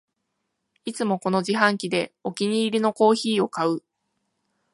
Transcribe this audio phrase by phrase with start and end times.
[0.83, 3.83] いつもこの自販機でお気に入りのコーヒーを買う